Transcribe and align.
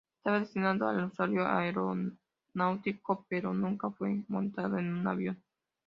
Estaba 0.17 0.39
destinado 0.39 0.89
al 0.89 1.03
uso 1.03 1.21
aeronáutico, 1.25 3.23
pero 3.29 3.53
nunca 3.53 3.91
fue 3.91 4.23
montado 4.29 4.79
en 4.79 4.91
un 4.95 5.05
avión. 5.07 5.39